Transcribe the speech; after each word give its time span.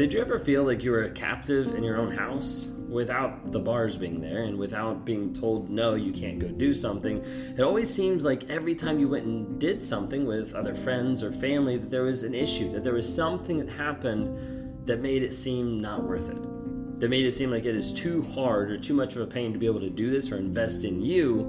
Did 0.00 0.14
you 0.14 0.22
ever 0.22 0.38
feel 0.38 0.64
like 0.64 0.82
you 0.82 0.92
were 0.92 1.02
a 1.02 1.10
captive 1.10 1.74
in 1.74 1.84
your 1.84 1.98
own 1.98 2.10
house 2.10 2.68
without 2.88 3.52
the 3.52 3.58
bars 3.58 3.98
being 3.98 4.18
there 4.18 4.44
and 4.44 4.56
without 4.56 5.04
being 5.04 5.34
told, 5.34 5.68
no, 5.68 5.92
you 5.94 6.10
can't 6.10 6.38
go 6.38 6.48
do 6.48 6.72
something? 6.72 7.18
It 7.18 7.60
always 7.60 7.92
seems 7.92 8.24
like 8.24 8.48
every 8.48 8.74
time 8.74 8.98
you 8.98 9.10
went 9.10 9.26
and 9.26 9.60
did 9.60 9.82
something 9.82 10.24
with 10.24 10.54
other 10.54 10.74
friends 10.74 11.22
or 11.22 11.30
family, 11.32 11.76
that 11.76 11.90
there 11.90 12.04
was 12.04 12.24
an 12.24 12.34
issue, 12.34 12.72
that 12.72 12.82
there 12.82 12.94
was 12.94 13.14
something 13.14 13.58
that 13.58 13.68
happened 13.68 14.86
that 14.86 15.02
made 15.02 15.22
it 15.22 15.34
seem 15.34 15.82
not 15.82 16.02
worth 16.02 16.30
it. 16.30 17.00
That 17.00 17.10
made 17.10 17.26
it 17.26 17.32
seem 17.32 17.50
like 17.50 17.66
it 17.66 17.76
is 17.76 17.92
too 17.92 18.22
hard 18.22 18.70
or 18.70 18.78
too 18.78 18.94
much 18.94 19.16
of 19.16 19.20
a 19.20 19.26
pain 19.26 19.52
to 19.52 19.58
be 19.58 19.66
able 19.66 19.80
to 19.80 19.90
do 19.90 20.10
this 20.10 20.32
or 20.32 20.38
invest 20.38 20.84
in 20.84 21.02
you 21.02 21.42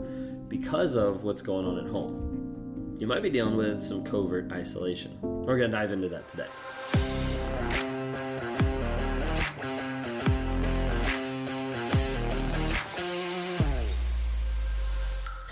because 0.49 0.97
of 0.97 1.23
what's 1.23 1.41
going 1.41 1.65
on 1.65 1.77
at 1.77 1.89
home. 1.89 2.97
You 2.99 3.07
might 3.07 3.23
be 3.23 3.29
dealing 3.29 3.55
with 3.55 3.79
some 3.79 4.04
covert 4.04 4.52
isolation. 4.52 5.18
We're 5.21 5.57
going 5.57 5.71
to 5.71 5.77
dive 5.77 5.93
into 5.93 6.09
that 6.09 6.27
today. 6.27 7.20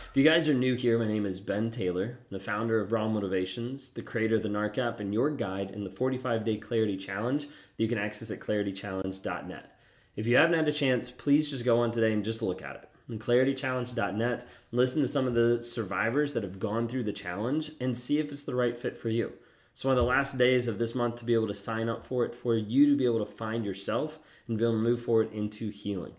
If 0.09 0.17
you 0.17 0.23
guys 0.23 0.49
are 0.49 0.55
new 0.55 0.73
here, 0.73 0.97
my 0.97 1.05
name 1.05 1.27
is 1.27 1.39
Ben 1.39 1.69
Taylor, 1.69 2.17
the 2.31 2.39
founder 2.39 2.81
of 2.81 2.91
Raw 2.91 3.07
Motivations, 3.07 3.91
the 3.91 4.01
creator 4.01 4.37
of 4.37 4.41
the 4.41 4.49
NARC 4.49 4.79
app, 4.79 4.99
and 4.99 5.13
your 5.13 5.29
guide 5.29 5.69
in 5.69 5.83
the 5.83 5.91
45 5.91 6.43
day 6.43 6.57
Clarity 6.57 6.97
Challenge 6.97 7.43
that 7.43 7.51
you 7.77 7.87
can 7.87 7.99
access 7.99 8.31
at 8.31 8.39
claritychallenge.net. 8.39 9.77
If 10.15 10.25
you 10.25 10.35
haven't 10.35 10.57
had 10.57 10.67
a 10.67 10.73
chance, 10.73 11.11
please 11.11 11.51
just 11.51 11.63
go 11.63 11.81
on 11.81 11.91
today 11.91 12.11
and 12.11 12.25
just 12.25 12.41
look 12.41 12.63
at 12.63 12.75
it. 12.77 12.89
On 13.07 13.19
claritychallenge.net, 13.19 14.47
listen 14.71 15.03
to 15.03 15.07
some 15.07 15.27
of 15.27 15.35
the 15.35 15.61
survivors 15.61 16.33
that 16.33 16.41
have 16.41 16.57
gone 16.57 16.87
through 16.87 17.03
the 17.03 17.13
challenge 17.13 17.73
and 17.79 17.95
see 17.95 18.17
if 18.17 18.31
it's 18.31 18.45
the 18.45 18.55
right 18.55 18.79
fit 18.79 18.97
for 18.97 19.09
you. 19.09 19.33
So, 19.75 19.89
one 19.89 19.97
of 19.97 20.03
the 20.03 20.09
last 20.09 20.39
days 20.39 20.67
of 20.67 20.79
this 20.79 20.95
month 20.95 21.17
to 21.17 21.25
be 21.25 21.35
able 21.35 21.47
to 21.49 21.53
sign 21.53 21.87
up 21.87 22.07
for 22.07 22.25
it, 22.25 22.33
for 22.33 22.55
you 22.55 22.87
to 22.87 22.97
be 22.97 23.05
able 23.05 23.23
to 23.23 23.31
find 23.31 23.63
yourself 23.63 24.17
and 24.47 24.57
be 24.57 24.63
able 24.63 24.73
to 24.73 24.79
move 24.79 25.03
forward 25.03 25.31
into 25.31 25.69
healing. 25.69 26.15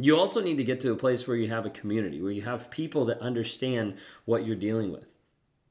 You 0.00 0.16
also 0.16 0.40
need 0.40 0.56
to 0.58 0.64
get 0.64 0.80
to 0.82 0.92
a 0.92 0.96
place 0.96 1.26
where 1.26 1.36
you 1.36 1.48
have 1.48 1.66
a 1.66 1.70
community, 1.70 2.22
where 2.22 2.32
you 2.32 2.42
have 2.42 2.70
people 2.70 3.04
that 3.06 3.20
understand 3.20 3.96
what 4.24 4.46
you're 4.46 4.56
dealing 4.56 4.92
with. 4.92 5.06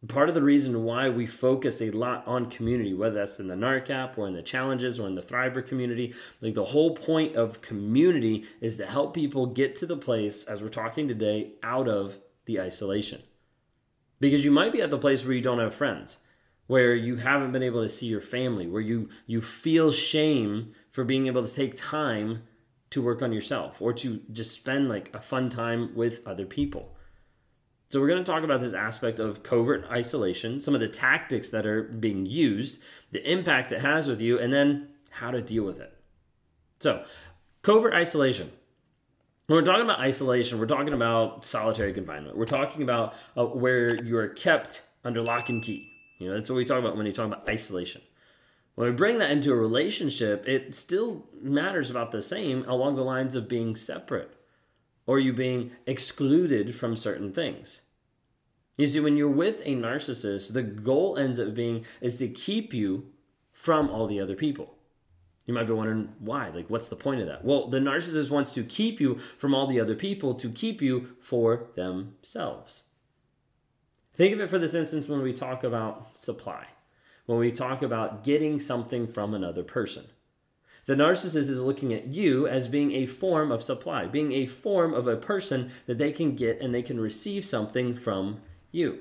Part 0.07 0.29
of 0.29 0.35
the 0.35 0.43
reason 0.43 0.83
why 0.83 1.09
we 1.09 1.25
focus 1.25 1.81
a 1.81 1.91
lot 1.91 2.27
on 2.27 2.51
community, 2.51 2.93
whether 2.93 3.15
that's 3.15 3.39
in 3.39 3.47
the 3.47 3.55
NARC 3.55 3.89
app 3.89 4.17
or 4.17 4.27
in 4.27 4.35
the 4.35 4.43
challenges 4.43 4.99
or 4.99 5.07
in 5.07 5.15
the 5.15 5.21
Thriver 5.21 5.65
community, 5.65 6.13
like 6.41 6.53
the 6.53 6.65
whole 6.65 6.93
point 6.93 7.35
of 7.35 7.61
community 7.61 8.45
is 8.61 8.77
to 8.77 8.85
help 8.85 9.15
people 9.15 9.47
get 9.47 9.75
to 9.77 9.85
the 9.85 9.97
place, 9.97 10.43
as 10.43 10.61
we're 10.61 10.69
talking 10.69 11.07
today, 11.07 11.53
out 11.63 11.87
of 11.87 12.17
the 12.45 12.59
isolation. 12.61 13.23
Because 14.19 14.43
you 14.43 14.51
might 14.51 14.73
be 14.73 14.81
at 14.81 14.91
the 14.91 14.97
place 14.97 15.25
where 15.25 15.33
you 15.33 15.41
don't 15.41 15.59
have 15.59 15.73
friends, 15.73 16.17
where 16.67 16.93
you 16.93 17.15
haven't 17.15 17.51
been 17.51 17.63
able 17.63 17.81
to 17.81 17.89
see 17.89 18.07
your 18.07 18.21
family, 18.21 18.67
where 18.67 18.81
you, 18.81 19.09
you 19.25 19.41
feel 19.41 19.91
shame 19.91 20.73
for 20.91 21.03
being 21.03 21.27
able 21.27 21.45
to 21.45 21.53
take 21.53 21.75
time 21.75 22.43
to 22.89 23.01
work 23.01 23.21
on 23.21 23.33
yourself 23.33 23.81
or 23.81 23.93
to 23.93 24.21
just 24.31 24.53
spend 24.53 24.89
like 24.89 25.13
a 25.13 25.21
fun 25.21 25.49
time 25.49 25.91
with 25.95 26.25
other 26.25 26.45
people. 26.45 26.95
So, 27.89 28.01
we're 28.01 28.09
going 28.09 28.23
to 28.23 28.29
talk 28.29 28.43
about 28.43 28.59
this 28.59 28.73
aspect 28.73 29.17
of 29.17 29.43
covert 29.43 29.85
isolation, 29.89 30.59
some 30.59 30.75
of 30.75 30.81
the 30.81 30.89
tactics 30.89 31.49
that 31.51 31.65
are 31.65 31.83
being 31.83 32.25
used, 32.25 32.81
the 33.11 33.31
impact 33.31 33.71
it 33.71 33.79
has 33.79 34.09
with 34.09 34.19
you, 34.19 34.37
and 34.37 34.51
then 34.51 34.89
how 35.09 35.31
to 35.31 35.41
deal 35.41 35.63
with 35.63 35.79
it. 35.79 35.97
So, 36.79 37.05
covert 37.61 37.93
isolation. 37.93 38.51
When 39.47 39.57
we're 39.57 39.65
talking 39.65 39.85
about 39.85 39.99
isolation, 39.99 40.59
we're 40.59 40.65
talking 40.65 40.93
about 40.93 41.45
solitary 41.45 41.93
confinement. 41.93 42.37
We're 42.37 42.45
talking 42.45 42.83
about 42.83 43.13
uh, 43.37 43.45
where 43.45 43.95
you 44.03 44.17
are 44.17 44.27
kept 44.27 44.83
under 45.05 45.21
lock 45.21 45.47
and 45.47 45.63
key. 45.63 45.89
You 46.19 46.27
know, 46.27 46.33
that's 46.33 46.49
what 46.49 46.57
we 46.57 46.65
talk 46.65 46.79
about 46.79 46.97
when 46.97 47.05
you 47.05 47.13
talk 47.13 47.27
about 47.27 47.47
isolation. 47.47 48.01
When 48.77 48.89
we 48.89 48.95
bring 48.95 49.17
that 49.17 49.31
into 49.31 49.51
a 49.51 49.55
relationship, 49.55 50.47
it 50.47 50.75
still 50.75 51.25
matters 51.41 51.89
about 51.89 52.11
the 52.11 52.21
same 52.21 52.63
along 52.69 52.95
the 52.95 53.01
lines 53.01 53.33
of 53.33 53.49
being 53.49 53.75
separate 53.75 54.35
or 55.07 55.17
you 55.17 55.33
being 55.33 55.71
excluded 55.87 56.75
from 56.75 56.95
certain 56.95 57.33
things. 57.33 57.81
You 58.77 58.85
see, 58.85 58.99
when 58.99 59.17
you're 59.17 59.29
with 59.29 59.61
a 59.65 59.73
narcissist, 59.73 60.53
the 60.53 60.61
goal 60.61 61.17
ends 61.17 61.39
up 61.39 61.55
being 61.55 61.85
is 62.01 62.17
to 62.17 62.27
keep 62.27 62.71
you 62.71 63.07
from 63.51 63.89
all 63.89 64.05
the 64.05 64.19
other 64.19 64.35
people. 64.35 64.75
You 65.47 65.55
might 65.55 65.65
be 65.65 65.73
wondering 65.73 66.09
why. 66.19 66.49
Like, 66.49 66.69
what's 66.69 66.87
the 66.87 66.95
point 66.95 67.21
of 67.21 67.25
that? 67.25 67.43
Well, 67.43 67.69
the 67.69 67.79
narcissist 67.79 68.29
wants 68.29 68.51
to 68.51 68.63
keep 68.63 69.01
you 69.01 69.17
from 69.39 69.55
all 69.55 69.65
the 69.65 69.79
other 69.79 69.95
people 69.95 70.35
to 70.35 70.51
keep 70.51 70.83
you 70.83 71.15
for 71.19 71.71
themselves. 71.75 72.83
Think 74.13 74.35
of 74.35 74.39
it 74.39 74.51
for 74.51 74.59
this 74.59 74.75
instance 74.75 75.07
when 75.07 75.23
we 75.23 75.33
talk 75.33 75.63
about 75.63 76.15
supply 76.15 76.67
when 77.27 77.37
we 77.37 77.51
talk 77.51 77.83
about 77.83 78.23
getting 78.23 78.59
something 78.59 79.05
from 79.05 79.35
another 79.35 79.63
person. 79.63 80.05
The 80.87 80.95
narcissist 80.95 81.35
is 81.35 81.61
looking 81.61 81.93
at 81.93 82.07
you 82.07 82.47
as 82.47 82.69
being 82.69 82.93
a 82.93 83.05
form 83.05 83.51
of 83.51 83.61
supply, 83.61 84.07
being 84.07 84.31
a 84.31 84.45
form 84.45 84.93
of 84.93 85.05
a 85.05 85.17
person 85.17 85.69
that 85.85 85.97
they 85.97 86.13
can 86.13 86.35
get 86.35 86.61
and 86.61 86.73
they 86.73 86.81
can 86.81 86.99
receive 86.99 87.45
something 87.45 87.93
from 87.93 88.39
you. 88.71 88.99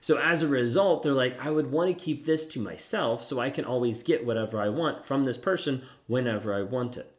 So 0.00 0.18
as 0.18 0.40
a 0.40 0.48
result, 0.48 1.02
they're 1.02 1.12
like, 1.12 1.38
I 1.38 1.50
would 1.50 1.70
want 1.70 1.88
to 1.88 2.04
keep 2.04 2.24
this 2.24 2.46
to 2.46 2.60
myself 2.60 3.22
so 3.22 3.38
I 3.38 3.50
can 3.50 3.66
always 3.66 4.02
get 4.02 4.24
whatever 4.24 4.58
I 4.58 4.70
want 4.70 5.04
from 5.04 5.24
this 5.24 5.36
person 5.36 5.82
whenever 6.06 6.54
I 6.54 6.62
want 6.62 6.96
it. 6.96 7.12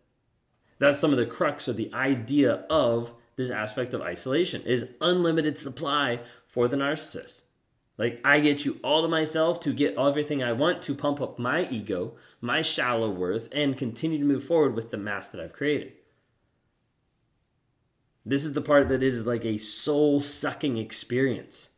That's 0.80 0.98
some 0.98 1.12
of 1.12 1.18
the 1.18 1.26
crux 1.26 1.68
or 1.68 1.74
the 1.74 1.94
idea 1.94 2.66
of 2.70 3.12
this 3.36 3.52
aspect 3.52 3.94
of 3.94 4.02
isolation 4.02 4.64
is 4.64 4.90
unlimited 5.02 5.58
supply 5.58 6.22
for 6.48 6.68
the 6.68 6.78
narcissist. 6.78 7.42
Like, 7.98 8.22
I 8.24 8.40
get 8.40 8.64
you 8.64 8.80
all 8.84 9.02
to 9.02 9.08
myself 9.08 9.60
to 9.62 9.74
get 9.74 9.98
everything 9.98 10.44
I 10.44 10.54
want 10.54 10.84
to 10.84 10.94
pump 10.94 11.20
up 11.20 11.40
my 11.40 11.68
ego, 11.70 12.16
my 12.40 12.62
shallow 12.62 13.10
worth, 13.10 13.50
and 13.52 13.78
continue 13.78 14.20
to 14.20 14.26
move 14.26 14.44
forward 14.44 14.76
with 14.76 14.92
the 14.92 14.98
mass 14.98 15.30
that 15.30 15.42
I've 15.42 15.54
created. 15.54 15.94
This 18.24 18.46
is 18.46 18.54
the 18.54 18.62
part 18.62 18.90
that 18.90 19.02
is 19.02 19.26
like 19.26 19.46
a 19.46 19.58
soul 19.58 20.22
sucking 20.22 20.78
experience. 20.78 21.70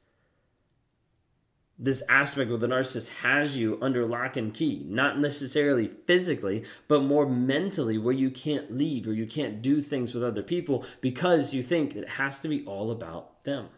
This 1.81 2.03
aspect 2.09 2.51
of 2.51 2.59
the 2.59 2.67
narcissist 2.67 3.19
has 3.19 3.55
you 3.55 3.77
under 3.81 4.05
lock 4.05 4.35
and 4.35 4.53
key, 4.53 4.83
not 4.89 5.17
necessarily 5.17 5.87
physically, 5.87 6.65
but 6.89 7.03
more 7.03 7.25
mentally, 7.25 7.97
where 7.97 8.13
you 8.13 8.29
can't 8.29 8.69
leave 8.69 9.07
or 9.07 9.13
you 9.13 9.25
can't 9.25 9.61
do 9.61 9.81
things 9.81 10.13
with 10.13 10.21
other 10.21 10.43
people 10.43 10.83
because 10.99 11.53
you 11.53 11.63
think 11.63 11.95
it 11.95 12.09
has 12.09 12.41
to 12.41 12.49
be 12.49 12.65
all 12.65 12.91
about 12.91 13.45
them. 13.45 13.69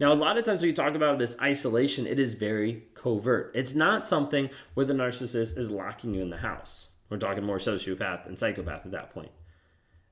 Now, 0.00 0.12
a 0.12 0.14
lot 0.14 0.36
of 0.36 0.44
times 0.44 0.60
when 0.60 0.70
you 0.70 0.76
talk 0.76 0.94
about 0.94 1.18
this 1.18 1.36
isolation, 1.40 2.06
it 2.06 2.18
is 2.18 2.34
very 2.34 2.84
covert. 2.94 3.52
It's 3.54 3.74
not 3.74 4.04
something 4.04 4.50
where 4.74 4.86
the 4.86 4.94
narcissist 4.94 5.56
is 5.56 5.70
locking 5.70 6.14
you 6.14 6.22
in 6.22 6.30
the 6.30 6.38
house. 6.38 6.88
We're 7.08 7.18
talking 7.18 7.44
more 7.44 7.58
sociopath 7.58 8.26
and 8.26 8.38
psychopath 8.38 8.84
at 8.84 8.92
that 8.92 9.10
point. 9.10 9.30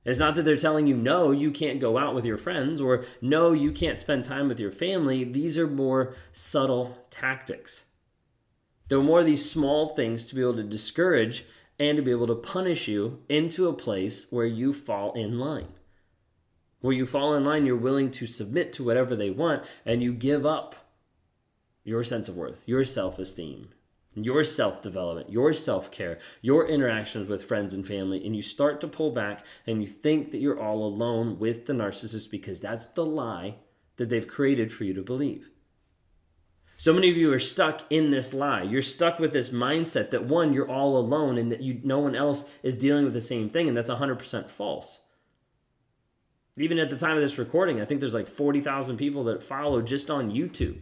It's 0.05 0.19
not 0.19 0.35
that 0.35 0.43
they're 0.43 0.55
telling 0.57 0.87
you, 0.87 0.97
no, 0.97 1.31
you 1.31 1.51
can't 1.51 1.79
go 1.79 1.97
out 1.97 2.13
with 2.13 2.25
your 2.25 2.37
friends, 2.37 2.81
or 2.81 3.05
no, 3.21 3.51
you 3.53 3.71
can't 3.71 3.97
spend 3.97 4.25
time 4.25 4.47
with 4.47 4.59
your 4.59 4.71
family. 4.71 5.23
These 5.23 5.57
are 5.57 5.67
more 5.67 6.13
subtle 6.33 7.05
tactics. 7.09 7.83
They're 8.89 9.01
more 9.01 9.21
of 9.21 9.25
these 9.25 9.49
small 9.49 9.89
things 9.89 10.25
to 10.25 10.35
be 10.35 10.41
able 10.41 10.57
to 10.57 10.63
discourage 10.63 11.45
and 11.79 11.97
to 11.97 12.03
be 12.03 12.11
able 12.11 12.27
to 12.27 12.35
punish 12.35 12.87
you 12.87 13.21
into 13.29 13.67
a 13.67 13.73
place 13.73 14.27
where 14.29 14.45
you 14.45 14.73
fall 14.73 15.13
in 15.13 15.39
line. 15.39 15.73
Where 16.83 16.91
you 16.91 17.05
fall 17.05 17.33
in 17.33 17.45
line, 17.45 17.65
you're 17.65 17.77
willing 17.77 18.11
to 18.11 18.27
submit 18.27 18.73
to 18.73 18.83
whatever 18.83 19.15
they 19.15 19.29
want, 19.29 19.63
and 19.85 20.03
you 20.03 20.11
give 20.11 20.45
up 20.45 20.75
your 21.85 22.03
sense 22.03 22.27
of 22.27 22.35
worth, 22.35 22.67
your 22.67 22.83
self 22.83 23.19
esteem, 23.19 23.69
your 24.15 24.43
self 24.43 24.81
development, 24.81 25.31
your 25.31 25.53
self 25.53 25.91
care, 25.91 26.19
your 26.41 26.67
interactions 26.67 27.29
with 27.29 27.45
friends 27.45 27.73
and 27.73 27.87
family, 27.87 28.25
and 28.25 28.35
you 28.35 28.41
start 28.41 28.81
to 28.81 28.89
pull 28.89 29.11
back 29.11 29.45
and 29.65 29.81
you 29.81 29.87
think 29.87 30.31
that 30.31 30.39
you're 30.39 30.59
all 30.59 30.83
alone 30.83 31.39
with 31.39 31.67
the 31.67 31.73
narcissist 31.73 32.29
because 32.29 32.59
that's 32.59 32.87
the 32.87 33.05
lie 33.05 33.55
that 33.95 34.09
they've 34.09 34.27
created 34.27 34.73
for 34.73 34.83
you 34.83 34.93
to 34.93 35.01
believe. 35.01 35.51
So 36.75 36.91
many 36.91 37.09
of 37.09 37.15
you 37.15 37.31
are 37.31 37.39
stuck 37.39 37.83
in 37.89 38.11
this 38.11 38.33
lie. 38.33 38.63
You're 38.63 38.81
stuck 38.81 39.19
with 39.19 39.31
this 39.31 39.51
mindset 39.51 40.09
that 40.09 40.25
one, 40.25 40.51
you're 40.51 40.69
all 40.69 40.97
alone 40.97 41.37
and 41.37 41.49
that 41.49 41.61
you, 41.61 41.79
no 41.81 41.99
one 41.99 42.13
else 42.13 42.49
is 42.61 42.77
dealing 42.77 43.05
with 43.05 43.13
the 43.13 43.21
same 43.21 43.47
thing, 43.47 43.69
and 43.69 43.77
that's 43.77 43.89
100% 43.89 44.49
false 44.49 44.99
even 46.57 46.77
at 46.77 46.89
the 46.89 46.97
time 46.97 47.17
of 47.17 47.23
this 47.23 47.37
recording, 47.37 47.81
I 47.81 47.85
think 47.85 47.99
there's 47.99 48.13
like 48.13 48.27
40,000 48.27 48.97
people 48.97 49.23
that 49.25 49.43
follow 49.43 49.81
just 49.81 50.09
on 50.09 50.31
YouTube. 50.31 50.81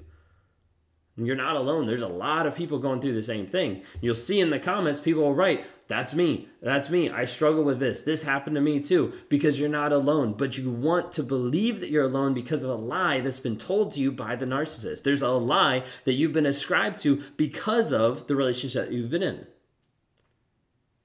And 1.17 1.27
you're 1.27 1.35
not 1.35 1.55
alone. 1.55 1.85
There's 1.85 2.01
a 2.01 2.07
lot 2.07 2.47
of 2.47 2.55
people 2.55 2.79
going 2.79 3.01
through 3.01 3.13
the 3.15 3.23
same 3.23 3.45
thing. 3.45 3.83
You'll 3.99 4.15
see 4.15 4.39
in 4.39 4.49
the 4.49 4.59
comments, 4.59 4.99
people 4.99 5.23
will 5.23 5.35
write, 5.35 5.65
That's 5.87 6.13
me. 6.13 6.47
That's 6.61 6.89
me. 6.89 7.09
I 7.09 7.25
struggle 7.25 7.63
with 7.63 7.79
this. 7.79 8.01
This 8.01 8.23
happened 8.23 8.55
to 8.55 8.61
me 8.61 8.79
too. 8.79 9.13
Because 9.27 9.59
you're 9.59 9.69
not 9.69 9.91
alone. 9.91 10.33
But 10.37 10.57
you 10.57 10.71
want 10.71 11.11
to 11.13 11.23
believe 11.23 11.79
that 11.81 11.89
you're 11.89 12.05
alone 12.05 12.33
because 12.33 12.63
of 12.63 12.69
a 12.69 12.75
lie 12.75 13.19
that's 13.19 13.39
been 13.39 13.57
told 13.57 13.91
to 13.91 13.99
you 13.99 14.11
by 14.11 14.35
the 14.35 14.45
narcissist. 14.45 15.03
There's 15.03 15.21
a 15.21 15.31
lie 15.31 15.83
that 16.05 16.13
you've 16.13 16.33
been 16.33 16.45
ascribed 16.45 16.99
to 16.99 17.21
because 17.35 17.91
of 17.91 18.27
the 18.27 18.35
relationship 18.35 18.87
that 18.87 18.93
you've 18.93 19.11
been 19.11 19.23
in. 19.23 19.47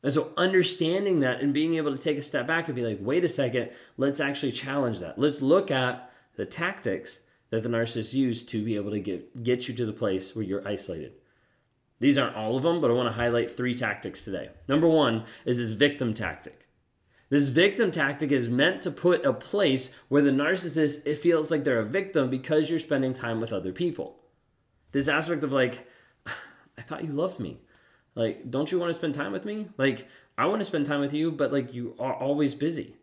And 0.02 0.12
so 0.12 0.32
understanding 0.36 1.20
that 1.20 1.40
and 1.40 1.52
being 1.52 1.74
able 1.74 1.96
to 1.96 2.02
take 2.02 2.18
a 2.18 2.22
step 2.22 2.46
back 2.46 2.68
and 2.68 2.76
be 2.76 2.84
like, 2.84 2.98
wait 3.00 3.24
a 3.24 3.28
second, 3.28 3.70
let's 3.96 4.20
actually 4.20 4.52
challenge 4.52 5.00
that. 5.00 5.18
Let's 5.18 5.42
look 5.42 5.70
at 5.70 6.10
the 6.36 6.46
tactics 6.46 7.20
that 7.50 7.62
the 7.62 7.68
narcissist 7.68 8.12
use 8.12 8.44
to 8.46 8.64
be 8.64 8.76
able 8.76 8.90
to 8.90 9.00
get, 9.00 9.42
get 9.42 9.68
you 9.68 9.74
to 9.74 9.86
the 9.86 9.92
place 9.92 10.34
where 10.34 10.44
you're 10.44 10.66
isolated. 10.66 11.12
These 11.98 12.18
aren't 12.18 12.36
all 12.36 12.56
of 12.56 12.62
them, 12.62 12.80
but 12.80 12.90
I 12.90 12.94
want 12.94 13.08
to 13.08 13.16
highlight 13.16 13.50
three 13.50 13.74
tactics 13.74 14.24
today. 14.24 14.50
Number 14.68 14.88
one 14.88 15.24
is 15.44 15.58
this 15.58 15.72
victim 15.72 16.12
tactic. 16.12 16.66
This 17.28 17.48
victim 17.48 17.90
tactic 17.90 18.30
is 18.30 18.48
meant 18.48 18.82
to 18.82 18.90
put 18.90 19.24
a 19.24 19.32
place 19.32 19.90
where 20.08 20.22
the 20.22 20.30
narcissist 20.30 21.06
it 21.06 21.18
feels 21.18 21.50
like 21.50 21.64
they're 21.64 21.80
a 21.80 21.84
victim 21.84 22.30
because 22.30 22.70
you're 22.70 22.78
spending 22.78 23.14
time 23.14 23.40
with 23.40 23.52
other 23.52 23.72
people. 23.72 24.20
This 24.92 25.08
aspect 25.08 25.42
of 25.42 25.52
like, 25.52 25.88
I 26.78 26.82
thought 26.82 27.04
you 27.04 27.12
loved 27.12 27.40
me. 27.40 27.60
Like, 28.16 28.50
don't 28.50 28.72
you 28.72 28.80
want 28.80 28.88
to 28.88 28.94
spend 28.94 29.14
time 29.14 29.30
with 29.30 29.44
me? 29.44 29.68
Like, 29.76 30.08
I 30.36 30.46
want 30.46 30.60
to 30.60 30.64
spend 30.64 30.86
time 30.86 31.00
with 31.00 31.14
you, 31.14 31.30
but 31.30 31.52
like 31.52 31.72
you 31.72 31.94
are 32.00 32.14
always 32.14 32.54
busy. 32.54 32.96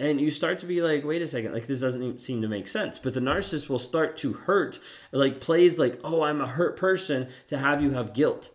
And 0.00 0.20
you 0.20 0.30
start 0.30 0.58
to 0.58 0.66
be 0.66 0.80
like, 0.80 1.04
wait 1.04 1.22
a 1.22 1.26
second, 1.26 1.52
like 1.52 1.66
this 1.66 1.80
doesn't 1.80 2.20
seem 2.20 2.42
to 2.42 2.48
make 2.48 2.66
sense. 2.66 2.98
But 2.98 3.14
the 3.14 3.20
narcissist 3.20 3.68
will 3.68 3.78
start 3.78 4.16
to 4.18 4.32
hurt, 4.32 4.80
like 5.10 5.40
plays 5.40 5.78
like, 5.78 6.00
oh, 6.02 6.22
I'm 6.22 6.40
a 6.40 6.46
hurt 6.46 6.76
person 6.76 7.28
to 7.48 7.58
have 7.58 7.82
you 7.82 7.90
have 7.90 8.14
guilt. 8.14 8.50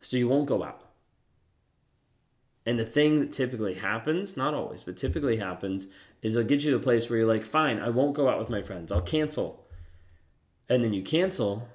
So 0.00 0.16
you 0.16 0.28
won't 0.28 0.46
go 0.46 0.64
out. 0.64 0.82
And 2.64 2.78
the 2.78 2.84
thing 2.84 3.20
that 3.20 3.32
typically 3.32 3.74
happens, 3.74 4.36
not 4.36 4.54
always, 4.54 4.82
but 4.82 4.96
typically 4.96 5.36
happens, 5.36 5.86
is 6.22 6.34
they'll 6.34 6.44
get 6.44 6.64
you 6.64 6.72
to 6.72 6.76
a 6.76 6.80
place 6.80 7.08
where 7.08 7.20
you're 7.20 7.28
like, 7.28 7.44
fine, 7.44 7.78
I 7.78 7.90
won't 7.90 8.16
go 8.16 8.28
out 8.28 8.40
with 8.40 8.50
my 8.50 8.62
friends. 8.62 8.90
I'll 8.90 9.00
cancel. 9.00 9.64
And 10.68 10.82
then 10.82 10.92
you 10.92 11.02
cancel 11.02 11.68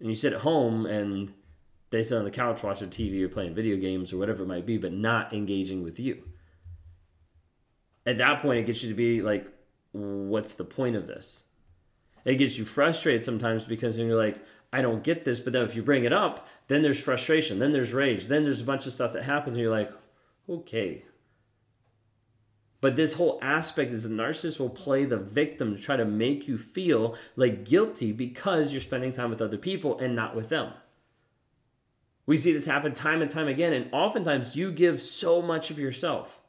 and 0.00 0.08
you 0.08 0.14
sit 0.14 0.32
at 0.32 0.40
home 0.40 0.86
and 0.86 1.34
they 1.92 2.02
sit 2.02 2.18
on 2.18 2.24
the 2.24 2.30
couch 2.30 2.62
watching 2.62 2.88
TV 2.88 3.22
or 3.22 3.28
playing 3.28 3.54
video 3.54 3.76
games 3.76 4.12
or 4.12 4.16
whatever 4.16 4.42
it 4.42 4.48
might 4.48 4.66
be, 4.66 4.78
but 4.78 4.92
not 4.92 5.32
engaging 5.32 5.82
with 5.82 6.00
you. 6.00 6.24
At 8.06 8.18
that 8.18 8.40
point, 8.40 8.58
it 8.58 8.66
gets 8.66 8.82
you 8.82 8.88
to 8.88 8.94
be 8.94 9.22
like, 9.22 9.46
what's 9.92 10.54
the 10.54 10.64
point 10.64 10.96
of 10.96 11.06
this? 11.06 11.44
It 12.24 12.36
gets 12.36 12.56
you 12.56 12.64
frustrated 12.64 13.22
sometimes 13.22 13.66
because 13.66 13.96
then 13.96 14.06
you're 14.06 14.16
like, 14.16 14.42
I 14.72 14.80
don't 14.80 15.04
get 15.04 15.24
this. 15.24 15.38
But 15.38 15.52
then 15.52 15.62
if 15.62 15.76
you 15.76 15.82
bring 15.82 16.04
it 16.04 16.14
up, 16.14 16.48
then 16.68 16.80
there's 16.80 16.98
frustration, 16.98 17.58
then 17.58 17.72
there's 17.72 17.92
rage, 17.92 18.26
then 18.26 18.44
there's 18.44 18.62
a 18.62 18.64
bunch 18.64 18.86
of 18.86 18.94
stuff 18.94 19.12
that 19.12 19.24
happens, 19.24 19.56
and 19.56 19.62
you're 19.62 19.70
like, 19.70 19.92
okay. 20.48 21.04
But 22.80 22.96
this 22.96 23.14
whole 23.14 23.38
aspect 23.42 23.92
is 23.92 24.02
the 24.02 24.08
narcissist 24.08 24.58
will 24.58 24.70
play 24.70 25.04
the 25.04 25.18
victim 25.18 25.76
to 25.76 25.80
try 25.80 25.96
to 25.96 26.06
make 26.06 26.48
you 26.48 26.56
feel 26.56 27.16
like 27.36 27.64
guilty 27.64 28.12
because 28.12 28.72
you're 28.72 28.80
spending 28.80 29.12
time 29.12 29.30
with 29.30 29.42
other 29.42 29.58
people 29.58 29.98
and 29.98 30.16
not 30.16 30.34
with 30.34 30.48
them. 30.48 30.72
We 32.32 32.38
see 32.38 32.52
this 32.52 32.64
happen 32.64 32.94
time 32.94 33.20
and 33.20 33.30
time 33.30 33.46
again, 33.46 33.74
and 33.74 33.92
oftentimes 33.92 34.56
you 34.56 34.72
give 34.72 35.02
so 35.02 35.42
much 35.42 35.70
of 35.70 35.78
yourself. 35.78 36.40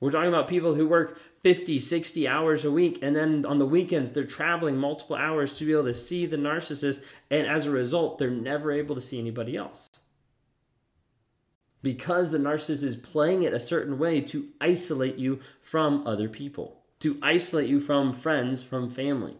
We're 0.00 0.10
talking 0.10 0.30
about 0.30 0.48
people 0.48 0.74
who 0.74 0.88
work 0.88 1.20
50, 1.42 1.78
60 1.78 2.26
hours 2.26 2.64
a 2.64 2.70
week, 2.70 3.00
and 3.02 3.14
then 3.14 3.44
on 3.44 3.58
the 3.58 3.66
weekends, 3.66 4.14
they're 4.14 4.24
traveling 4.24 4.78
multiple 4.78 5.14
hours 5.14 5.52
to 5.58 5.66
be 5.66 5.72
able 5.72 5.84
to 5.84 5.92
see 5.92 6.24
the 6.24 6.38
narcissist, 6.38 7.04
and 7.30 7.46
as 7.46 7.66
a 7.66 7.70
result, 7.70 8.16
they're 8.16 8.30
never 8.30 8.72
able 8.72 8.94
to 8.94 9.02
see 9.02 9.18
anybody 9.18 9.54
else. 9.54 9.86
Because 11.82 12.30
the 12.30 12.38
narcissist 12.38 12.82
is 12.82 12.96
playing 12.96 13.42
it 13.42 13.52
a 13.52 13.60
certain 13.60 13.98
way 13.98 14.22
to 14.22 14.48
isolate 14.62 15.18
you 15.18 15.40
from 15.60 16.06
other 16.06 16.30
people, 16.30 16.80
to 17.00 17.18
isolate 17.20 17.68
you 17.68 17.80
from 17.80 18.14
friends, 18.14 18.62
from 18.62 18.88
family. 18.88 19.36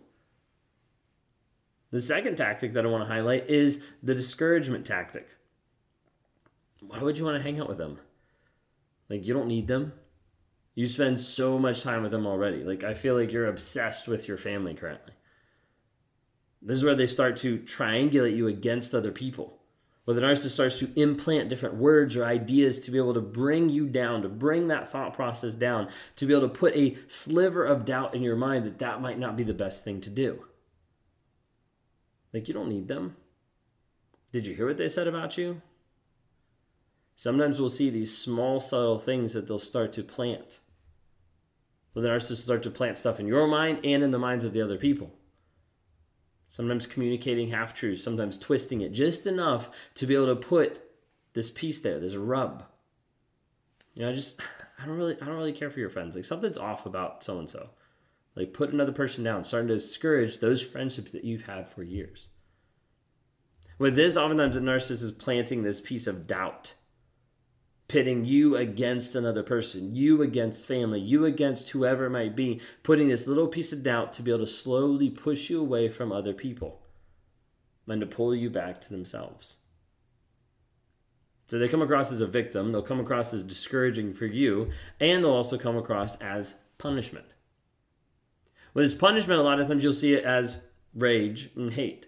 The 1.92 2.02
second 2.02 2.36
tactic 2.36 2.74
that 2.74 2.84
I 2.84 2.90
want 2.90 3.04
to 3.04 3.14
highlight 3.14 3.48
is 3.48 3.82
the 4.02 4.14
discouragement 4.14 4.84
tactic 4.84 5.30
why 6.80 6.98
would 7.00 7.18
you 7.18 7.24
want 7.24 7.36
to 7.36 7.42
hang 7.42 7.60
out 7.60 7.68
with 7.68 7.78
them? 7.78 7.98
Like, 9.08 9.26
you 9.26 9.34
don't 9.34 9.48
need 9.48 9.68
them. 9.68 9.92
You 10.74 10.88
spend 10.88 11.18
so 11.20 11.58
much 11.58 11.82
time 11.82 12.02
with 12.02 12.12
them 12.12 12.26
already. 12.26 12.62
Like, 12.62 12.84
I 12.84 12.94
feel 12.94 13.14
like 13.14 13.32
you're 13.32 13.46
obsessed 13.46 14.08
with 14.08 14.28
your 14.28 14.36
family 14.36 14.74
currently. 14.74 15.14
This 16.60 16.78
is 16.78 16.84
where 16.84 16.94
they 16.94 17.06
start 17.06 17.36
to 17.38 17.58
triangulate 17.58 18.36
you 18.36 18.46
against 18.46 18.94
other 18.94 19.12
people. 19.12 19.58
Where 20.04 20.14
the 20.14 20.20
narcissist 20.20 20.50
starts 20.50 20.78
to 20.80 20.92
implant 20.94 21.48
different 21.48 21.76
words 21.76 22.14
or 22.14 22.24
ideas 22.24 22.80
to 22.80 22.90
be 22.90 22.98
able 22.98 23.14
to 23.14 23.20
bring 23.20 23.68
you 23.68 23.88
down, 23.88 24.22
to 24.22 24.28
bring 24.28 24.68
that 24.68 24.90
thought 24.90 25.14
process 25.14 25.54
down, 25.54 25.88
to 26.16 26.26
be 26.26 26.34
able 26.34 26.48
to 26.48 26.54
put 26.54 26.76
a 26.76 26.96
sliver 27.08 27.64
of 27.64 27.84
doubt 27.84 28.14
in 28.14 28.22
your 28.22 28.36
mind 28.36 28.66
that 28.66 28.78
that 28.78 29.00
might 29.00 29.18
not 29.18 29.36
be 29.36 29.42
the 29.42 29.54
best 29.54 29.82
thing 29.84 30.00
to 30.02 30.10
do. 30.10 30.44
Like, 32.32 32.48
you 32.48 32.54
don't 32.54 32.68
need 32.68 32.86
them. 32.86 33.16
Did 34.32 34.46
you 34.46 34.54
hear 34.54 34.66
what 34.66 34.76
they 34.76 34.88
said 34.88 35.06
about 35.08 35.38
you? 35.38 35.62
Sometimes 37.16 37.58
we'll 37.58 37.70
see 37.70 37.88
these 37.88 38.16
small, 38.16 38.60
subtle 38.60 38.98
things 38.98 39.32
that 39.32 39.48
they'll 39.48 39.58
start 39.58 39.92
to 39.94 40.02
plant. 40.02 40.60
Well, 41.94 42.02
the 42.02 42.10
narcissist 42.10 42.42
start 42.42 42.62
to 42.64 42.70
plant 42.70 42.98
stuff 42.98 43.18
in 43.18 43.26
your 43.26 43.46
mind 43.46 43.80
and 43.84 44.02
in 44.02 44.10
the 44.10 44.18
minds 44.18 44.44
of 44.44 44.52
the 44.52 44.60
other 44.60 44.76
people. 44.76 45.14
Sometimes 46.48 46.86
communicating 46.86 47.48
half 47.48 47.72
truths, 47.72 48.04
sometimes 48.04 48.38
twisting 48.38 48.82
it 48.82 48.92
just 48.92 49.26
enough 49.26 49.70
to 49.94 50.06
be 50.06 50.14
able 50.14 50.26
to 50.26 50.36
put 50.36 50.82
this 51.32 51.50
piece 51.50 51.80
there. 51.80 51.96
A 51.96 52.18
rub. 52.18 52.64
You 53.94 54.02
know, 54.02 54.10
I 54.10 54.12
just 54.12 54.40
I 54.78 54.84
don't 54.84 54.98
really 54.98 55.16
I 55.20 55.24
don't 55.24 55.36
really 55.36 55.54
care 55.54 55.70
for 55.70 55.80
your 55.80 55.88
friends. 55.88 56.14
Like 56.14 56.26
something's 56.26 56.58
off 56.58 56.84
about 56.84 57.24
so 57.24 57.38
and 57.38 57.48
so. 57.48 57.70
Like 58.34 58.52
put 58.52 58.74
another 58.74 58.92
person 58.92 59.24
down, 59.24 59.42
starting 59.42 59.68
to 59.68 59.74
discourage 59.74 60.38
those 60.38 60.60
friendships 60.60 61.12
that 61.12 61.24
you've 61.24 61.46
had 61.46 61.66
for 61.66 61.82
years. 61.82 62.28
With 63.78 63.96
this, 63.96 64.18
oftentimes 64.18 64.54
the 64.54 64.60
narcissist 64.60 65.02
is 65.02 65.12
planting 65.12 65.62
this 65.62 65.80
piece 65.80 66.06
of 66.06 66.26
doubt 66.26 66.74
pitting 67.88 68.24
you 68.24 68.56
against 68.56 69.14
another 69.14 69.42
person, 69.42 69.94
you 69.94 70.22
against 70.22 70.66
family, 70.66 71.00
you 71.00 71.24
against 71.24 71.70
whoever 71.70 72.06
it 72.06 72.10
might 72.10 72.34
be, 72.34 72.60
putting 72.82 73.08
this 73.08 73.26
little 73.26 73.46
piece 73.46 73.72
of 73.72 73.82
doubt 73.82 74.12
to 74.12 74.22
be 74.22 74.30
able 74.30 74.44
to 74.44 74.50
slowly 74.50 75.08
push 75.08 75.48
you 75.48 75.60
away 75.60 75.88
from 75.88 76.10
other 76.10 76.32
people 76.32 76.82
and 77.86 78.00
to 78.00 78.06
pull 78.06 78.34
you 78.34 78.50
back 78.50 78.80
to 78.80 78.90
themselves. 78.90 79.56
So 81.46 81.58
they 81.58 81.68
come 81.68 81.82
across 81.82 82.10
as 82.10 82.20
a 82.20 82.26
victim, 82.26 82.72
they'll 82.72 82.82
come 82.82 82.98
across 82.98 83.32
as 83.32 83.44
discouraging 83.44 84.14
for 84.14 84.26
you, 84.26 84.70
and 84.98 85.22
they'll 85.22 85.30
also 85.30 85.56
come 85.56 85.76
across 85.76 86.16
as 86.16 86.56
punishment. 86.78 87.26
With 88.74 88.84
this 88.84 88.94
punishment, 88.94 89.40
a 89.40 89.44
lot 89.44 89.60
of 89.60 89.68
times 89.68 89.84
you'll 89.84 89.92
see 89.92 90.14
it 90.14 90.24
as 90.24 90.66
rage 90.92 91.50
and 91.54 91.72
hate. 91.72 92.06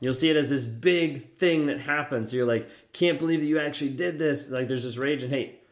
You'll 0.00 0.14
see 0.14 0.30
it 0.30 0.36
as 0.36 0.48
this 0.50 0.64
big 0.64 1.36
thing 1.36 1.66
that 1.66 1.80
happens. 1.80 2.30
So 2.30 2.36
you're 2.36 2.46
like, 2.46 2.68
can't 2.92 3.18
believe 3.18 3.40
that 3.40 3.46
you 3.46 3.60
actually 3.60 3.90
did 3.90 4.18
this. 4.18 4.50
Like 4.50 4.66
there's 4.66 4.84
this 4.84 4.96
rage 4.96 5.22
and 5.22 5.32
hate. 5.32 5.62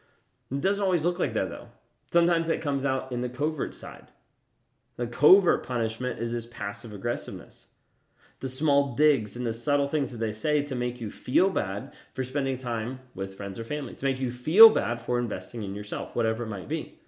It 0.51 0.61
doesn't 0.61 0.83
always 0.83 1.03
look 1.03 1.19
like 1.19 1.33
that 1.33 1.49
though. 1.49 1.67
Sometimes 2.11 2.49
it 2.49 2.61
comes 2.61 2.85
out 2.85 3.11
in 3.11 3.21
the 3.21 3.29
covert 3.29 3.75
side. 3.75 4.07
The 4.97 5.07
covert 5.07 5.65
punishment 5.65 6.19
is 6.19 6.31
this 6.31 6.45
passive 6.45 6.93
aggressiveness. 6.93 7.67
The 8.39 8.49
small 8.49 8.95
digs 8.95 9.35
and 9.35 9.45
the 9.45 9.53
subtle 9.53 9.87
things 9.87 10.11
that 10.11 10.17
they 10.17 10.31
say 10.31 10.61
to 10.63 10.75
make 10.75 11.01
you 11.01 11.11
feel 11.11 11.49
bad 11.49 11.93
for 12.13 12.23
spending 12.23 12.57
time 12.57 12.99
with 13.13 13.35
friends 13.35 13.59
or 13.59 13.65
family, 13.65 13.95
to 13.95 14.05
make 14.05 14.19
you 14.19 14.31
feel 14.31 14.69
bad 14.69 15.01
for 15.01 15.19
investing 15.19 15.63
in 15.63 15.75
yourself, 15.75 16.15
whatever 16.15 16.43
it 16.43 16.49
might 16.49 16.69
be. 16.69 16.99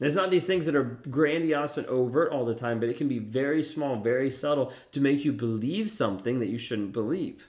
It's 0.00 0.14
not 0.14 0.30
these 0.30 0.46
things 0.46 0.64
that 0.64 0.74
are 0.74 0.98
grandiose 1.10 1.76
and 1.76 1.86
overt 1.86 2.32
all 2.32 2.46
the 2.46 2.54
time, 2.54 2.80
but 2.80 2.88
it 2.88 2.96
can 2.96 3.06
be 3.06 3.18
very 3.18 3.62
small, 3.62 3.96
very 3.96 4.30
subtle 4.30 4.72
to 4.92 5.00
make 5.00 5.24
you 5.24 5.32
believe 5.32 5.90
something 5.90 6.40
that 6.40 6.48
you 6.48 6.56
shouldn't 6.56 6.92
believe. 6.92 7.48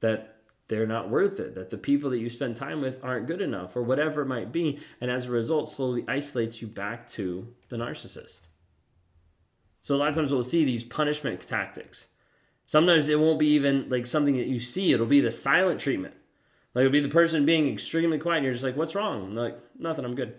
That 0.00 0.36
they're 0.68 0.86
not 0.86 1.10
worth 1.10 1.40
it, 1.40 1.56
that 1.56 1.70
the 1.70 1.78
people 1.78 2.10
that 2.10 2.20
you 2.20 2.30
spend 2.30 2.56
time 2.56 2.80
with 2.80 3.02
aren't 3.02 3.26
good 3.26 3.42
enough, 3.42 3.74
or 3.74 3.82
whatever 3.82 4.22
it 4.22 4.26
might 4.26 4.52
be, 4.52 4.78
and 5.00 5.10
as 5.10 5.26
a 5.26 5.32
result, 5.32 5.68
slowly 5.68 6.04
isolates 6.06 6.62
you 6.62 6.68
back 6.68 7.08
to 7.10 7.52
the 7.68 7.76
narcissist. 7.76 8.42
So, 9.82 9.96
a 9.96 9.98
lot 9.98 10.10
of 10.10 10.14
times 10.14 10.32
we'll 10.32 10.44
see 10.44 10.64
these 10.64 10.84
punishment 10.84 11.40
tactics. 11.40 12.06
Sometimes 12.66 13.08
it 13.08 13.18
won't 13.18 13.40
be 13.40 13.48
even 13.48 13.90
like 13.90 14.06
something 14.06 14.36
that 14.36 14.46
you 14.46 14.60
see, 14.60 14.92
it'll 14.92 15.06
be 15.06 15.20
the 15.20 15.32
silent 15.32 15.80
treatment. 15.80 16.14
Like, 16.72 16.82
it'll 16.82 16.92
be 16.92 17.00
the 17.00 17.08
person 17.08 17.44
being 17.44 17.68
extremely 17.68 18.18
quiet, 18.18 18.38
and 18.38 18.44
you're 18.44 18.54
just 18.54 18.64
like, 18.64 18.76
What's 18.76 18.94
wrong? 18.94 19.34
Like, 19.34 19.58
Nothing, 19.76 20.04
I'm 20.04 20.14
good 20.14 20.38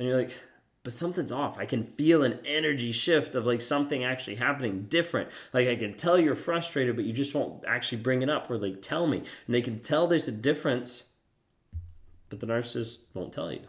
and 0.00 0.08
you're 0.08 0.18
like 0.18 0.32
but 0.82 0.94
something's 0.94 1.32
off. 1.32 1.58
I 1.58 1.66
can 1.66 1.84
feel 1.84 2.22
an 2.22 2.38
energy 2.44 2.90
shift 2.92 3.34
of 3.34 3.44
like 3.44 3.60
something 3.60 4.02
actually 4.02 4.36
happening 4.36 4.86
different. 4.88 5.28
Like 5.52 5.68
I 5.68 5.76
can 5.76 5.94
tell 5.94 6.18
you're 6.18 6.34
frustrated, 6.34 6.96
but 6.96 7.04
you 7.04 7.12
just 7.12 7.34
won't 7.34 7.64
actually 7.66 8.00
bring 8.00 8.22
it 8.22 8.30
up 8.30 8.50
or 8.50 8.56
like 8.56 8.80
tell 8.80 9.06
me. 9.06 9.18
And 9.18 9.54
they 9.54 9.60
can 9.60 9.80
tell 9.80 10.06
there's 10.06 10.28
a 10.28 10.32
difference, 10.32 11.04
but 12.30 12.40
the 12.40 12.46
narcissist 12.46 13.00
won't 13.12 13.32
tell 13.32 13.52
you. 13.52 13.60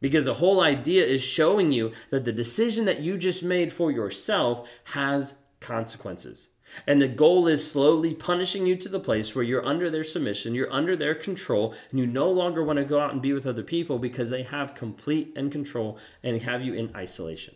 Because 0.00 0.24
the 0.24 0.34
whole 0.34 0.60
idea 0.60 1.04
is 1.04 1.22
showing 1.22 1.70
you 1.70 1.92
that 2.10 2.24
the 2.24 2.32
decision 2.32 2.84
that 2.86 3.00
you 3.00 3.16
just 3.16 3.42
made 3.42 3.72
for 3.72 3.92
yourself 3.92 4.68
has 4.84 5.34
consequences. 5.60 6.48
And 6.86 7.00
the 7.00 7.08
goal 7.08 7.46
is 7.46 7.70
slowly 7.70 8.14
punishing 8.14 8.66
you 8.66 8.76
to 8.76 8.88
the 8.88 9.00
place 9.00 9.34
where 9.34 9.44
you're 9.44 9.64
under 9.64 9.88
their 9.88 10.04
submission, 10.04 10.54
you're 10.54 10.72
under 10.72 10.96
their 10.96 11.14
control, 11.14 11.74
and 11.90 11.98
you 12.00 12.06
no 12.06 12.30
longer 12.30 12.62
want 12.62 12.78
to 12.78 12.84
go 12.84 13.00
out 13.00 13.12
and 13.12 13.22
be 13.22 13.32
with 13.32 13.46
other 13.46 13.62
people 13.62 13.98
because 13.98 14.30
they 14.30 14.42
have 14.42 14.74
complete 14.74 15.32
and 15.36 15.52
control 15.52 15.98
and 16.22 16.42
have 16.42 16.62
you 16.62 16.74
in 16.74 16.94
isolation. 16.94 17.54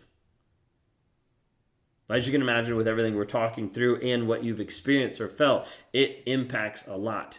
As 2.08 2.26
you 2.26 2.32
can 2.32 2.42
imagine, 2.42 2.76
with 2.76 2.88
everything 2.88 3.14
we're 3.14 3.24
talking 3.24 3.68
through 3.68 3.96
and 3.96 4.26
what 4.26 4.42
you've 4.42 4.58
experienced 4.58 5.20
or 5.20 5.28
felt, 5.28 5.66
it 5.92 6.22
impacts 6.26 6.84
a 6.88 6.96
lot. 6.96 7.38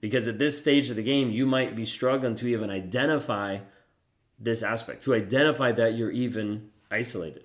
Because 0.00 0.26
at 0.26 0.38
this 0.38 0.58
stage 0.58 0.88
of 0.88 0.96
the 0.96 1.02
game, 1.02 1.30
you 1.30 1.44
might 1.44 1.76
be 1.76 1.84
struggling 1.84 2.34
to 2.36 2.46
even 2.46 2.70
identify 2.70 3.58
this 4.38 4.62
aspect, 4.62 5.02
to 5.02 5.14
identify 5.14 5.72
that 5.72 5.94
you're 5.94 6.10
even 6.10 6.70
isolated. 6.90 7.44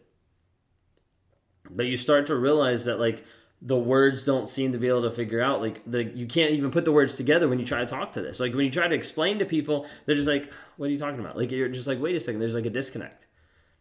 But 1.69 1.87
you 1.87 1.97
start 1.97 2.27
to 2.27 2.35
realize 2.35 2.85
that, 2.85 2.99
like, 2.99 3.25
the 3.65 3.75
words 3.75 4.23
don't 4.23 4.47
seem 4.47 4.73
to 4.73 4.77
be 4.77 4.87
able 4.87 5.01
to 5.01 5.11
figure 5.11 5.41
out 5.41 5.59
like 5.59 5.81
the 5.87 6.03
you 6.03 6.27
can't 6.27 6.51
even 6.51 6.69
put 6.69 6.85
the 6.85 6.91
words 6.91 7.17
together 7.17 7.47
when 7.47 7.57
you 7.57 7.65
try 7.65 7.79
to 7.79 7.87
talk 7.87 8.13
to 8.13 8.21
this. 8.21 8.39
Like 8.39 8.53
when 8.53 8.63
you 8.63 8.71
try 8.71 8.87
to 8.87 8.93
explain 8.93 9.39
to 9.39 9.45
people 9.45 9.87
they're 10.05 10.15
just 10.15 10.27
like 10.27 10.53
what 10.77 10.85
are 10.85 10.91
you 10.91 10.99
talking 10.99 11.19
about? 11.19 11.35
Like 11.35 11.51
you're 11.51 11.67
just 11.67 11.87
like 11.87 11.99
wait 11.99 12.15
a 12.15 12.19
second 12.19 12.39
there's 12.39 12.53
like 12.53 12.67
a 12.67 12.69
disconnect. 12.69 13.25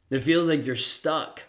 It 0.08 0.22
feels 0.22 0.48
like 0.48 0.64
you're 0.64 0.74
stuck. 0.74 1.44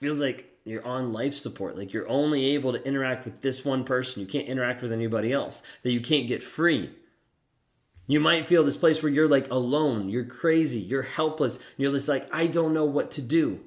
Feels 0.00 0.20
like 0.20 0.50
you're 0.64 0.86
on 0.86 1.14
life 1.14 1.34
support 1.34 1.78
like 1.78 1.94
you're 1.94 2.08
only 2.08 2.44
able 2.54 2.72
to 2.72 2.86
interact 2.86 3.24
with 3.24 3.40
this 3.40 3.64
one 3.64 3.84
person. 3.84 4.20
You 4.20 4.28
can't 4.28 4.46
interact 4.46 4.82
with 4.82 4.92
anybody 4.92 5.32
else 5.32 5.62
that 5.82 5.92
you 5.92 6.00
can't 6.02 6.28
get 6.28 6.42
free. 6.42 6.90
You 8.06 8.20
might 8.20 8.44
feel 8.44 8.64
this 8.64 8.76
place 8.76 9.02
where 9.02 9.10
you're 9.10 9.28
like 9.28 9.50
alone 9.50 10.10
you're 10.10 10.26
crazy 10.26 10.78
you're 10.78 11.00
helpless 11.00 11.58
you're 11.78 11.90
just 11.90 12.06
like 12.06 12.28
i 12.34 12.46
don't 12.46 12.74
know 12.74 12.84
what 12.84 13.10
to 13.12 13.22
do 13.22 13.60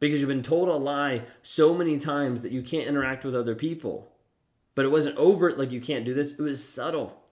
because 0.00 0.20
you've 0.20 0.28
been 0.28 0.42
told 0.42 0.68
a 0.68 0.74
lie 0.74 1.22
so 1.42 1.74
many 1.74 1.98
times 1.98 2.42
that 2.42 2.52
you 2.52 2.62
can't 2.62 2.88
interact 2.88 3.24
with 3.24 3.36
other 3.36 3.54
people. 3.54 4.10
But 4.74 4.86
it 4.86 4.90
wasn't 4.90 5.18
overt, 5.18 5.58
like 5.58 5.70
you 5.70 5.80
can't 5.80 6.06
do 6.06 6.14
this, 6.14 6.32
it 6.32 6.40
was 6.40 6.66
subtle. 6.66 7.22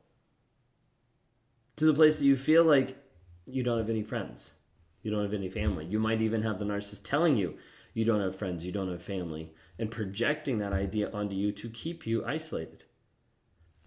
To 1.77 1.87
the 1.87 1.95
place 1.95 2.19
that 2.19 2.27
you 2.27 2.37
feel 2.37 2.65
like 2.65 2.97
you 3.47 3.63
don't 3.63 3.79
have 3.79 3.89
any 3.89 4.03
friends, 4.03 4.53
you 5.03 5.11
don't 5.11 5.23
have 5.23 5.33
any 5.33 5.49
family. 5.49 5.87
You 5.87 5.99
might 5.99 6.21
even 6.21 6.43
have 6.43 6.59
the 6.59 6.67
narcissist 6.67 7.05
telling 7.05 7.37
you 7.37 7.57
you 7.95 8.05
don't 8.05 8.21
have 8.21 8.37
friends, 8.37 8.67
you 8.67 8.73
don't 8.73 8.91
have 8.91 9.03
family, 9.03 9.53
and 9.79 9.91
projecting 9.91 10.59
that 10.59 10.73
idea 10.73 11.11
onto 11.11 11.35
you 11.35 11.53
to 11.53 11.71
keep 11.71 12.07
you 12.07 12.25
isolated. 12.25 12.85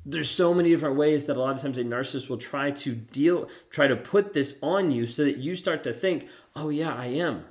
There's 0.04 0.32
so 0.32 0.56
many 0.56 0.70
different 0.70 0.96
ways 0.96 1.26
that 1.26 1.38
a 1.38 1.40
lot 1.40 1.56
of 1.56 1.62
times 1.62 1.78
a 1.78 1.84
narcissist 1.84 2.28
will 2.28 2.38
try 2.38 2.72
to 2.72 2.96
deal, 2.96 3.48
try 3.70 3.86
to 3.86 3.96
put 3.96 4.34
this 4.34 4.58
on 4.64 4.90
you 4.90 5.06
so 5.06 5.24
that 5.24 5.38
you 5.38 5.56
start 5.56 5.84
to 5.84 5.94
think, 5.94 6.28
oh, 6.56 6.70
yeah, 6.70 6.96
I 6.96 7.06
am 7.06 7.46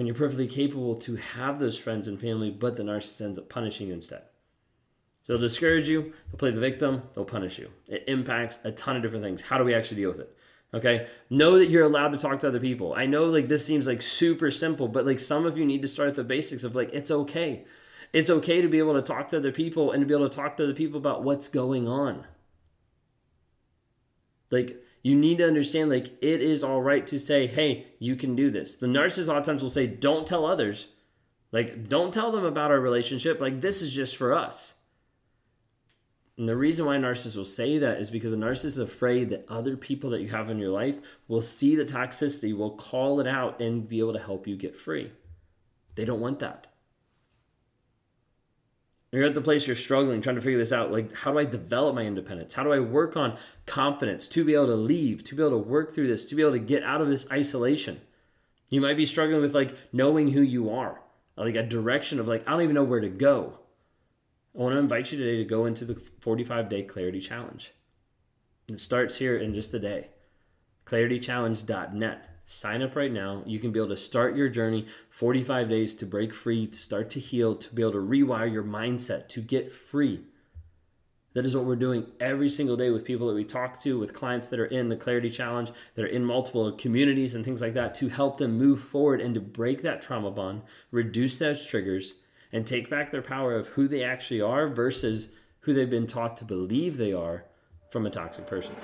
when 0.00 0.06
you're 0.06 0.16
perfectly 0.16 0.46
capable 0.46 0.94
to 0.94 1.16
have 1.16 1.60
those 1.60 1.76
friends 1.76 2.08
and 2.08 2.18
family, 2.18 2.50
but 2.50 2.74
the 2.74 2.82
narcissist 2.82 3.20
ends 3.20 3.38
up 3.38 3.50
punishing 3.50 3.88
you 3.88 3.92
instead. 3.92 4.22
So 5.24 5.34
they'll 5.34 5.42
discourage 5.42 5.90
you, 5.90 6.14
they'll 6.30 6.38
play 6.38 6.52
the 6.52 6.58
victim, 6.58 7.02
they'll 7.12 7.26
punish 7.26 7.58
you. 7.58 7.68
It 7.86 8.04
impacts 8.08 8.58
a 8.64 8.72
ton 8.72 8.96
of 8.96 9.02
different 9.02 9.22
things. 9.22 9.42
How 9.42 9.58
do 9.58 9.64
we 9.64 9.74
actually 9.74 9.98
deal 9.98 10.08
with 10.08 10.20
it? 10.20 10.34
Okay. 10.72 11.06
Know 11.28 11.58
that 11.58 11.68
you're 11.68 11.84
allowed 11.84 12.12
to 12.12 12.18
talk 12.18 12.40
to 12.40 12.48
other 12.48 12.60
people. 12.60 12.94
I 12.94 13.04
know 13.04 13.26
like 13.26 13.48
this 13.48 13.66
seems 13.66 13.86
like 13.86 14.00
super 14.00 14.50
simple, 14.50 14.88
but 14.88 15.04
like 15.04 15.20
some 15.20 15.44
of 15.44 15.58
you 15.58 15.66
need 15.66 15.82
to 15.82 15.88
start 15.88 16.08
at 16.08 16.14
the 16.14 16.24
basics 16.24 16.64
of 16.64 16.74
like 16.74 16.94
it's 16.94 17.10
okay. 17.10 17.66
It's 18.14 18.30
okay 18.30 18.62
to 18.62 18.68
be 18.68 18.78
able 18.78 18.94
to 18.94 19.02
talk 19.02 19.28
to 19.28 19.36
other 19.36 19.52
people 19.52 19.92
and 19.92 20.00
to 20.00 20.06
be 20.06 20.14
able 20.14 20.30
to 20.30 20.34
talk 20.34 20.56
to 20.56 20.64
other 20.64 20.72
people 20.72 20.96
about 20.96 21.24
what's 21.24 21.46
going 21.46 21.86
on. 21.86 22.24
Like 24.50 24.82
you 25.02 25.14
need 25.14 25.38
to 25.38 25.46
understand 25.46 25.90
like 25.90 26.12
it 26.22 26.42
is 26.42 26.62
all 26.62 26.82
right 26.82 27.06
to 27.06 27.18
say, 27.18 27.46
hey, 27.46 27.86
you 27.98 28.16
can 28.16 28.36
do 28.36 28.50
this. 28.50 28.76
The 28.76 28.86
narcissist 28.86 29.28
a 29.28 29.32
lot 29.32 29.38
of 29.38 29.46
times 29.46 29.62
will 29.62 29.70
say, 29.70 29.86
don't 29.86 30.26
tell 30.26 30.44
others. 30.44 30.88
Like, 31.52 31.88
don't 31.88 32.14
tell 32.14 32.30
them 32.30 32.44
about 32.44 32.70
our 32.70 32.80
relationship. 32.80 33.40
Like, 33.40 33.60
this 33.60 33.82
is 33.82 33.92
just 33.92 34.16
for 34.16 34.32
us. 34.32 34.74
And 36.36 36.48
the 36.48 36.56
reason 36.56 36.86
why 36.86 36.96
narcissists 36.96 37.36
will 37.36 37.44
say 37.44 37.78
that 37.78 37.98
is 37.98 38.10
because 38.10 38.32
a 38.32 38.36
narcissist 38.36 38.64
is 38.64 38.78
afraid 38.78 39.30
that 39.30 39.44
other 39.48 39.76
people 39.76 40.10
that 40.10 40.20
you 40.20 40.28
have 40.28 40.48
in 40.48 40.58
your 40.58 40.70
life 40.70 40.98
will 41.28 41.42
see 41.42 41.74
the 41.74 41.84
toxicity, 41.84 42.56
will 42.56 42.76
call 42.76 43.20
it 43.20 43.26
out, 43.26 43.60
and 43.60 43.88
be 43.88 43.98
able 43.98 44.12
to 44.12 44.18
help 44.20 44.46
you 44.46 44.56
get 44.56 44.78
free. 44.78 45.12
They 45.96 46.04
don't 46.04 46.20
want 46.20 46.38
that 46.38 46.69
you're 49.12 49.24
at 49.24 49.34
the 49.34 49.40
place 49.40 49.66
you're 49.66 49.74
struggling, 49.74 50.20
trying 50.20 50.36
to 50.36 50.42
figure 50.42 50.58
this 50.58 50.72
out. 50.72 50.92
Like, 50.92 51.12
how 51.14 51.32
do 51.32 51.38
I 51.38 51.44
develop 51.44 51.96
my 51.96 52.04
independence? 52.04 52.54
How 52.54 52.62
do 52.62 52.72
I 52.72 52.78
work 52.78 53.16
on 53.16 53.36
confidence 53.66 54.28
to 54.28 54.44
be 54.44 54.54
able 54.54 54.66
to 54.66 54.76
leave, 54.76 55.24
to 55.24 55.34
be 55.34 55.42
able 55.42 55.60
to 55.60 55.68
work 55.68 55.92
through 55.92 56.06
this, 56.06 56.24
to 56.26 56.36
be 56.36 56.42
able 56.42 56.52
to 56.52 56.60
get 56.60 56.84
out 56.84 57.00
of 57.00 57.08
this 57.08 57.26
isolation? 57.30 58.00
You 58.68 58.80
might 58.80 58.96
be 58.96 59.06
struggling 59.06 59.40
with 59.40 59.54
like 59.54 59.76
knowing 59.92 60.30
who 60.30 60.42
you 60.42 60.70
are, 60.70 61.00
like 61.36 61.56
a 61.56 61.62
direction 61.64 62.20
of 62.20 62.28
like, 62.28 62.46
I 62.46 62.52
don't 62.52 62.62
even 62.62 62.74
know 62.74 62.84
where 62.84 63.00
to 63.00 63.08
go. 63.08 63.58
I 64.54 64.58
want 64.58 64.74
to 64.74 64.78
invite 64.78 65.10
you 65.10 65.18
today 65.18 65.38
to 65.38 65.44
go 65.44 65.66
into 65.66 65.84
the 65.84 65.96
45 66.20 66.68
day 66.68 66.82
clarity 66.82 67.20
challenge. 67.20 67.72
It 68.68 68.80
starts 68.80 69.16
here 69.16 69.36
in 69.36 69.54
just 69.54 69.74
a 69.74 69.80
day. 69.80 70.10
claritychallenge.net. 70.86 72.28
Sign 72.52 72.82
up 72.82 72.96
right 72.96 73.12
now. 73.12 73.44
You 73.46 73.60
can 73.60 73.70
be 73.70 73.78
able 73.78 73.90
to 73.90 73.96
start 73.96 74.34
your 74.34 74.48
journey 74.48 74.86
45 75.08 75.68
days 75.68 75.94
to 75.94 76.04
break 76.04 76.34
free, 76.34 76.66
to 76.66 76.76
start 76.76 77.08
to 77.10 77.20
heal, 77.20 77.54
to 77.54 77.72
be 77.72 77.80
able 77.80 77.92
to 77.92 77.98
rewire 77.98 78.52
your 78.52 78.64
mindset, 78.64 79.28
to 79.28 79.40
get 79.40 79.72
free. 79.72 80.24
That 81.34 81.46
is 81.46 81.54
what 81.54 81.64
we're 81.64 81.76
doing 81.76 82.08
every 82.18 82.48
single 82.48 82.76
day 82.76 82.90
with 82.90 83.04
people 83.04 83.28
that 83.28 83.34
we 83.34 83.44
talk 83.44 83.80
to, 83.82 84.00
with 84.00 84.12
clients 84.12 84.48
that 84.48 84.58
are 84.58 84.66
in 84.66 84.88
the 84.88 84.96
Clarity 84.96 85.30
Challenge, 85.30 85.70
that 85.94 86.04
are 86.04 86.08
in 86.08 86.24
multiple 86.24 86.72
communities 86.72 87.36
and 87.36 87.44
things 87.44 87.60
like 87.60 87.74
that, 87.74 87.94
to 87.94 88.08
help 88.08 88.38
them 88.38 88.58
move 88.58 88.80
forward 88.80 89.20
and 89.20 89.34
to 89.34 89.40
break 89.40 89.82
that 89.82 90.02
trauma 90.02 90.32
bond, 90.32 90.62
reduce 90.90 91.38
those 91.38 91.64
triggers, 91.64 92.14
and 92.52 92.66
take 92.66 92.90
back 92.90 93.12
their 93.12 93.22
power 93.22 93.54
of 93.54 93.68
who 93.68 93.86
they 93.86 94.02
actually 94.02 94.40
are 94.40 94.68
versus 94.68 95.28
who 95.60 95.72
they've 95.72 95.88
been 95.88 96.08
taught 96.08 96.36
to 96.38 96.44
believe 96.44 96.96
they 96.96 97.12
are 97.12 97.44
from 97.92 98.06
a 98.06 98.10
toxic 98.10 98.48
person. 98.48 98.74